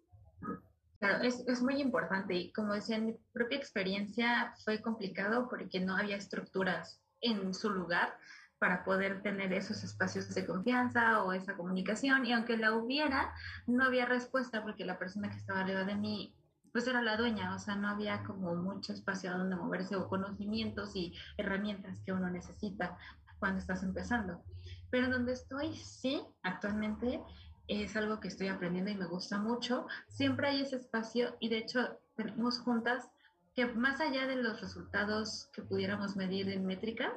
[1.00, 5.80] Claro, es, es, muy importante y como decía, en mi propia experiencia fue complicado porque
[5.80, 8.14] no había estructuras en su lugar
[8.60, 13.34] para poder tener esos espacios de confianza o esa comunicación y aunque la hubiera,
[13.66, 16.36] no había respuesta porque la persona que estaba arriba de mí
[16.72, 20.08] pues era la dueña, o sea, no había como mucho espacio a donde moverse o
[20.08, 22.96] conocimientos y herramientas que uno necesita
[23.40, 24.44] cuando estás empezando.
[24.92, 27.24] Pero donde estoy, sí, actualmente
[27.68, 29.88] es algo que estoy aprendiendo y me gusta mucho.
[30.08, 33.10] Siempre hay ese espacio y de hecho tenemos juntas
[33.56, 37.12] que más allá de los resultados que pudiéramos medir en métricas,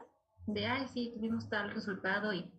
[0.47, 2.53] de, ay, sí, tuvimos tal resultado y,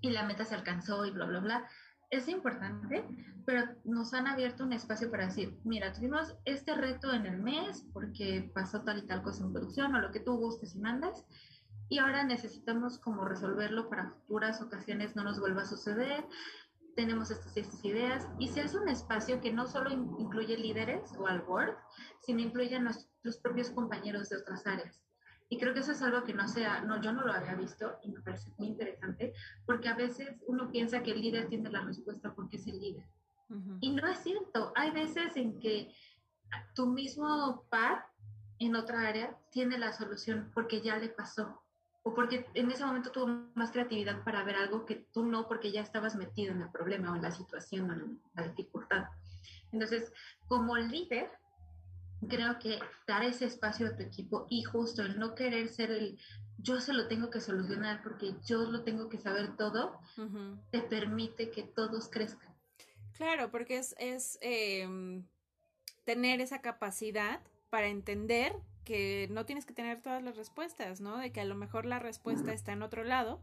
[0.00, 1.68] y la meta se alcanzó y bla, bla, bla.
[2.10, 3.04] Es importante,
[3.46, 7.86] pero nos han abierto un espacio para decir, mira, tuvimos este reto en el mes
[7.92, 11.24] porque pasó tal y tal cosa en producción o lo que tú gustes y mandes,
[11.88, 16.24] y ahora necesitamos como resolverlo para futuras ocasiones no nos vuelva a suceder.
[16.96, 21.26] Tenemos estas, estas ideas y se hace un espacio que no solo incluye líderes o
[21.26, 21.76] al board,
[22.22, 25.00] sino incluye a nuestros propios compañeros de otras áreas.
[25.48, 27.98] Y creo que eso es algo que no sea, no, yo no lo había visto
[28.02, 29.34] y me parece muy interesante,
[29.66, 33.06] porque a veces uno piensa que el líder tiene la respuesta porque es el líder.
[33.80, 34.72] Y no es cierto.
[34.74, 35.94] Hay veces en que
[36.74, 38.06] tu mismo par
[38.58, 41.60] en otra área tiene la solución porque ya le pasó.
[42.02, 45.72] O porque en ese momento tuvo más creatividad para ver algo que tú no, porque
[45.72, 49.06] ya estabas metido en el problema o en la situación o en la dificultad.
[49.72, 50.12] Entonces,
[50.46, 51.30] como líder,
[52.28, 56.18] creo que dar ese espacio a tu equipo y justo el no querer ser el
[56.58, 60.00] yo se lo tengo que solucionar porque yo lo tengo que saber todo,
[60.70, 62.54] te permite que todos crezcan.
[63.12, 65.24] Claro, porque es, es em,
[66.04, 71.18] tener esa capacidad para entender que no tienes que tener todas las respuestas, ¿no?
[71.18, 73.40] De que a lo mejor la respuesta está en otro lado.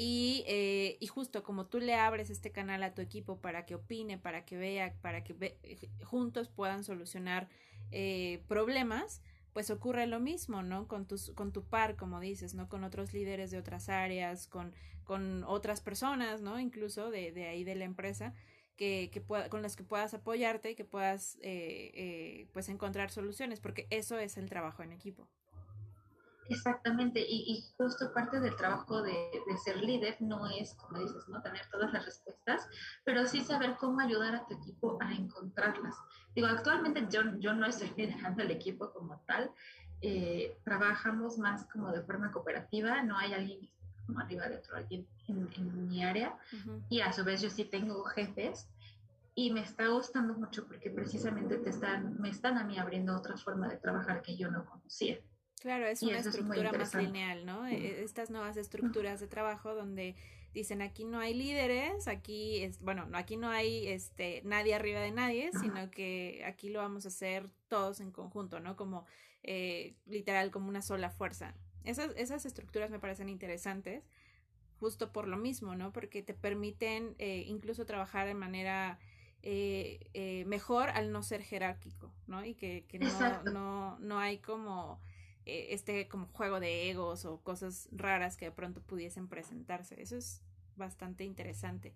[0.00, 4.16] Y, eh, justo como tú le abres este canal a tu equipo para que opine,
[4.16, 5.58] para que vea, para que
[6.04, 7.48] juntos puedan solucionar
[7.90, 10.86] eh, problemas, pues ocurre lo mismo, ¿no?
[10.86, 12.68] Con, tus, con tu par, como dices, ¿no?
[12.68, 16.60] Con otros líderes de otras áreas, con, con otras personas, ¿no?
[16.60, 18.34] Incluso de, de ahí de la empresa,
[18.76, 23.10] que, que pueda, con las que puedas apoyarte y que puedas, eh, eh, pues, encontrar
[23.10, 25.28] soluciones, porque eso es el trabajo en equipo.
[26.48, 29.12] Exactamente, y, y, justo parte del trabajo de,
[29.46, 32.66] de, ser líder no es, como dices, no tener todas las respuestas,
[33.04, 35.94] pero sí saber cómo ayudar a tu equipo a encontrarlas.
[36.34, 39.50] Digo, actualmente yo, yo no estoy liderando el equipo como tal,
[40.00, 43.68] eh, trabajamos más como de forma cooperativa, no hay alguien
[44.06, 46.38] como arriba de otro, alguien en, en mi área,
[46.88, 48.70] y a su vez yo sí tengo jefes,
[49.38, 53.36] y me está gustando mucho porque precisamente te están, me están a mí abriendo otra
[53.36, 55.20] forma de trabajar que yo no conocía.
[55.60, 57.66] Claro, es una estructura más lineal, ¿no?
[57.66, 60.14] E, estas nuevas estructuras de trabajo donde
[60.54, 65.10] dicen aquí no hay líderes, aquí es, bueno, aquí no hay este nadie arriba de
[65.10, 68.76] nadie, sino que aquí lo vamos a hacer todos en conjunto, ¿no?
[68.76, 69.04] Como
[69.42, 71.54] eh, literal, como una sola fuerza.
[71.84, 74.04] Esas, esas estructuras me parecen interesantes,
[74.78, 75.92] justo por lo mismo, ¿no?
[75.92, 78.98] Porque te permiten eh, incluso trabajar de manera
[79.42, 82.44] eh, mejor al no ser jerárquico, ¿no?
[82.44, 85.07] Y que, que no, no, no hay como eh,
[85.48, 90.00] este como juego de egos o cosas raras que de pronto pudiesen presentarse.
[90.00, 90.42] Eso es
[90.76, 91.94] bastante interesante.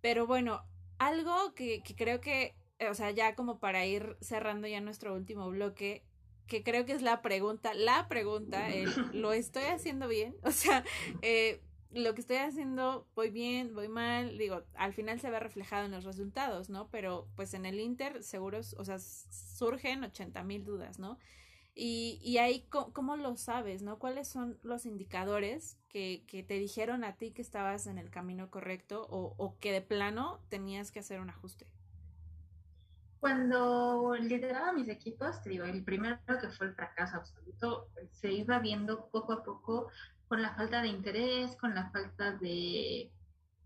[0.00, 0.62] Pero bueno,
[0.98, 5.48] algo que, creo que, eh, o sea, ya como para ir cerrando ya nuestro último
[5.50, 6.04] bloque,
[6.46, 8.68] que creo que es la pregunta, la pregunta,
[9.12, 10.36] ¿lo estoy haciendo bien?
[10.42, 10.84] O sea,
[11.22, 15.84] eh, lo que estoy haciendo, voy bien, voy mal, digo, al final se ve reflejado
[15.84, 16.88] en los resultados, ¿no?
[16.90, 21.18] Pero pues en el Inter, seguros, o sea, surgen 80 mil dudas, ¿no?
[21.74, 23.98] Y, y ahí, ¿cómo, lo sabes, no?
[23.98, 28.50] ¿Cuáles son los indicadores que, que, te dijeron a ti que estabas en el camino
[28.50, 31.66] correcto o, o, que de plano tenías que hacer un ajuste?
[33.20, 38.58] Cuando lideraba mis equipos, te digo, el primero que fue el fracaso absoluto, se iba
[38.58, 39.88] viendo poco a poco
[40.28, 43.10] con la falta de interés, con la falta de,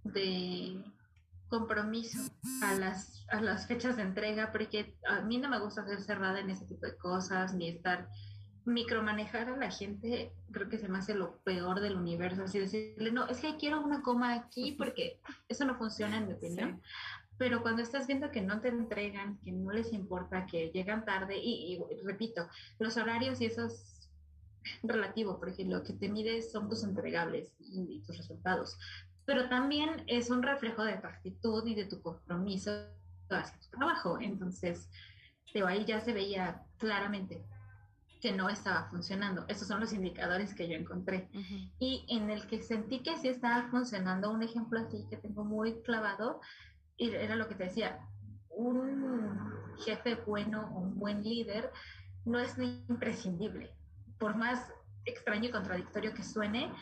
[0.05, 0.85] de
[1.49, 2.19] compromiso
[2.63, 6.41] a las, a las fechas de entrega, porque a mí no me gusta ser cerrada
[6.41, 8.09] en ese tipo de cosas, ni estar
[8.67, 13.13] micromanejar a la gente, creo que se me hace lo peor del universo, así decirle,
[13.13, 16.83] no, es que quiero una coma aquí porque eso no funciona en mi opinión.
[17.39, 21.37] Pero cuando estás viendo que no te entregan, que no les importa, que llegan tarde,
[21.39, 24.11] y, repito, los horarios y eso es
[24.83, 28.77] relativo, porque lo que te mides son tus entregables y, tus resultados.
[29.27, 32.71] Pero también es un reflejo de tu actitud y de tu compromiso
[33.29, 34.19] hacia tu trabajo.
[34.21, 34.89] Entonces,
[35.53, 37.45] de ahí ya se veía claramente
[38.21, 39.45] que no estaba funcionando.
[39.49, 41.29] Esos son los indicadores que yo encontré.
[41.79, 45.83] Y en el que sentí que sí estaba funcionando, un ejemplo así que tengo muy
[45.83, 46.41] clavado,
[46.99, 47.99] era lo que te decía,
[48.49, 49.53] un
[49.85, 51.71] jefe bueno o un buen líder
[52.25, 53.71] no es imprescindible.
[54.19, 54.73] Por más
[55.05, 56.73] extraño y contradictorio que suene,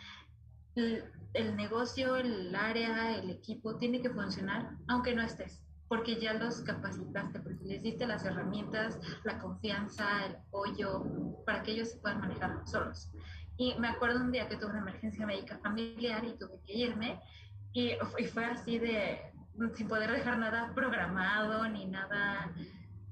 [1.35, 6.61] el, negocio, el área, el equipo tiene que funcionar aunque no estés, porque ya los
[6.63, 11.05] capacitaste, porque les diste las herramientas, la confianza, el apoyo,
[11.45, 13.11] para que ellos se puedan manejar solos.
[13.57, 17.21] Y me acuerdo un día que tuve una emergencia médica familiar y tuve que irme
[17.73, 19.21] y, y fue así de,
[19.75, 22.53] sin poder dejar nada programado ni nada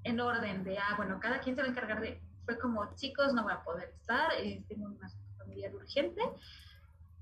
[0.05, 3.33] en orden de, ah, bueno, cada quien se va a encargar de, fue como, chicos,
[3.33, 5.09] no voy a poder estar, eh, tengo una
[5.39, 6.21] familiar urgente,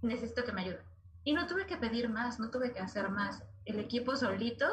[0.03, 0.90] necesito que me ayuden.
[1.31, 3.45] Y no tuve que pedir más, no tuve que hacer más.
[3.65, 4.67] El equipo solito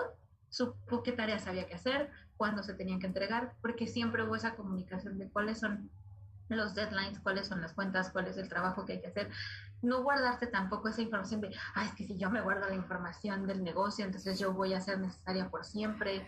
[0.49, 4.55] supo qué tareas había que hacer, cuándo se tenían que entregar, porque siempre hubo esa
[4.55, 5.91] comunicación de cuáles son
[6.49, 9.29] los deadlines, cuáles son las cuentas, cuál es el trabajo que hay que hacer
[9.81, 13.45] no guardarte tampoco esa información de, ah, es que si yo me guardo la información
[13.45, 16.27] del negocio, entonces yo voy a ser necesaria por siempre.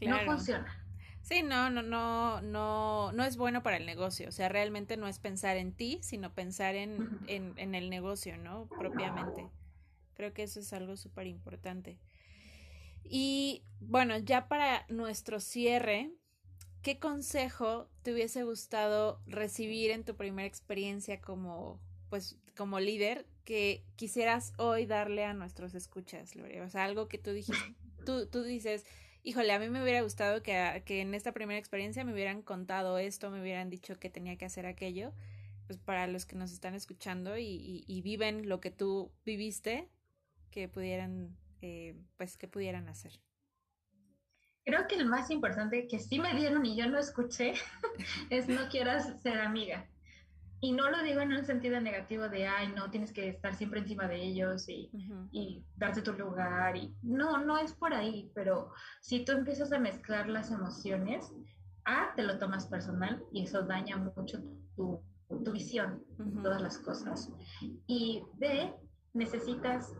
[0.00, 0.82] No funciona.
[1.22, 4.28] Sí, no, no, no, no, no es bueno para el negocio.
[4.28, 8.38] O sea, realmente no es pensar en ti, sino pensar en, en, en el negocio,
[8.38, 8.66] ¿no?
[8.78, 9.50] Propiamente.
[10.16, 11.98] Creo que eso es algo súper importante.
[13.04, 16.10] Y bueno, ya para nuestro cierre,
[16.82, 23.84] ¿qué consejo te hubiese gustado recibir en tu primera experiencia como, pues, como líder que
[23.94, 26.62] quisieras hoy darle a nuestros escuchas, Lore?
[26.62, 27.74] O sea, algo que tú dijiste,
[28.04, 28.84] tú, tú dices,
[29.22, 32.96] híjole, a mí me hubiera gustado que, que en esta primera experiencia me hubieran contado
[32.96, 35.12] esto, me hubieran dicho que tenía que hacer aquello,
[35.66, 39.88] pues para los que nos están escuchando y, y, viven lo que tú viviste,
[40.50, 43.20] que pudieran, eh, pues, que pudieran hacer.
[44.64, 47.54] Creo que el más importante que sí me dieron y yo no escuché
[48.30, 49.86] es no quieras ser amiga.
[50.60, 53.80] Y no lo digo en un sentido negativo de, ay, no, tienes que estar siempre
[53.80, 54.90] encima de ellos y,
[55.30, 56.76] y darte tu lugar.
[56.76, 61.30] Y, no, no es por ahí, pero si tú empiezas a mezclar las emociones,
[61.84, 64.42] A, te lo tomas personal y eso daña mucho
[64.74, 67.30] tu, tu visión de todas las cosas.
[67.86, 68.74] Y B,
[69.12, 69.92] necesitas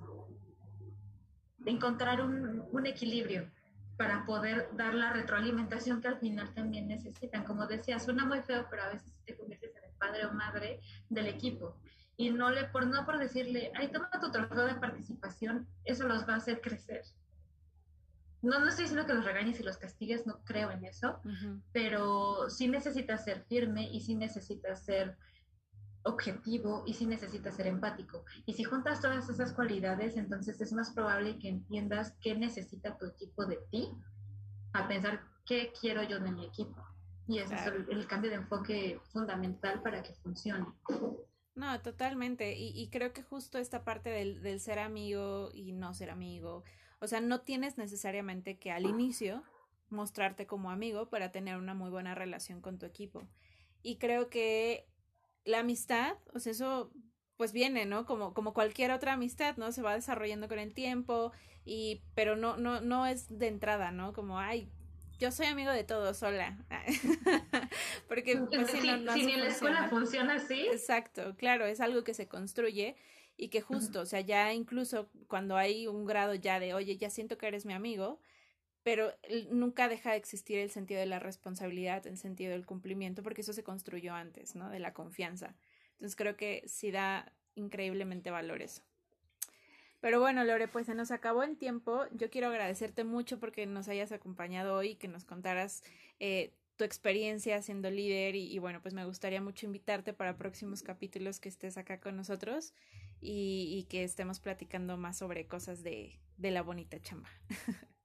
[1.67, 3.51] encontrar un, un equilibrio
[3.97, 7.45] para poder dar la retroalimentación que al final también necesitan.
[7.45, 10.81] Como decía, suena muy feo, pero a veces te conviertes en el padre o madre
[11.09, 11.77] del equipo.
[12.17, 16.27] Y no le, por no por decirle, ay, toma tu trofeo de participación, eso los
[16.27, 17.03] va a hacer crecer.
[18.43, 21.21] No, no estoy diciendo que los regañes y los castigues, no creo en eso,
[21.73, 25.17] pero sí necesitas ser firme y sí necesitas ser
[26.07, 28.25] objetivo y sí necesitas ser empático.
[28.47, 33.07] Y si juntas todas esas cualidades, entonces es más probable que entiendas qué necesita tu
[33.07, 33.91] equipo de ti,
[34.73, 36.83] a pensar qué quiero yo de mi equipo.
[37.29, 40.67] Y ese es el, cambio de enfoque fundamental para que funcione.
[41.57, 42.55] No, totalmente.
[42.57, 46.63] Y, creo que justo esta parte del, del ser amigo y no ser amigo,
[47.01, 49.43] o sea, no tienes necesariamente que al inicio
[49.89, 53.27] mostrarte como amigo para tener una muy buena relación con tu equipo.
[53.83, 54.87] Y creo que
[55.47, 56.93] la amistad, o sea, eso
[57.37, 58.07] pues viene, ¿no?
[58.07, 59.73] Como, como cualquier otra amistad, ¿no?
[59.73, 61.33] Se va desarrollando con el tiempo
[61.65, 64.13] y, pero no, no, no es de entrada, ¿no?
[64.13, 64.71] Como, ay,
[65.19, 66.59] yo soy amigo de todos, sola.
[68.09, 70.67] Porque pues, si, no, si en la escuela funciona así.
[70.67, 72.97] Exacto, claro, es algo que se construye
[73.37, 77.11] y que justo, o sea, ya incluso cuando hay un grado ya de, oye, ya
[77.11, 78.19] siento que eres mi amigo,
[78.87, 79.13] pero
[79.51, 83.53] nunca deja de existir el sentido de la responsabilidad, el sentido del cumplimiento, porque eso
[83.53, 84.71] se construyó antes, ¿no?
[84.71, 85.57] De la confianza.
[85.95, 88.83] Entonces creo que sí da increíblemente valor eso.
[89.99, 92.05] Pero bueno, Lore, pues se nos acabó el tiempo.
[92.13, 95.83] Yo quiero agradecerte mucho porque nos hayas acompañado hoy y que nos contaras
[96.21, 101.41] eh, tu experiencia siendo líder y, bueno, pues me gustaría mucho invitarte para próximos capítulos
[101.41, 102.73] que estés acá con nosotros
[103.21, 107.29] y, que estemos platicando más sobre cosas de la bonita chamba.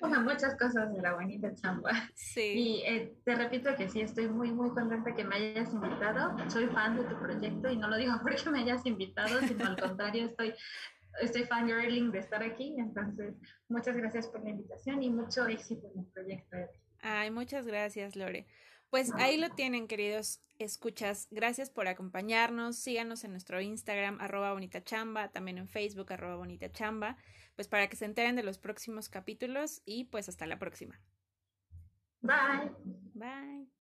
[0.00, 1.90] bueno, muchas cosas de la bonita chamba.
[2.14, 2.52] Sí.
[2.54, 6.36] Y eh, te repito que sí, estoy muy, muy contenta que me hayas invitado.
[6.50, 9.80] Soy fan de tu proyecto y no lo digo porque me hayas invitado, sino al
[9.80, 10.54] contrario, estoy,
[11.20, 12.74] estoy fangirling de estar aquí.
[12.78, 13.34] Entonces,
[13.68, 16.56] muchas gracias por la invitación y mucho éxito en el proyecto.
[17.02, 18.46] Ay, muchas gracias, Lore.
[18.90, 21.28] Pues ahí lo tienen, queridos escuchas.
[21.30, 22.76] Gracias por acompañarnos.
[22.76, 27.16] Síganos en nuestro Instagram, arroba bonita chamba, también en Facebook, arroba bonita chamba,
[27.56, 31.00] pues para que se enteren de los próximos capítulos y pues hasta la próxima.
[32.20, 32.70] Bye.
[33.14, 33.79] Bye.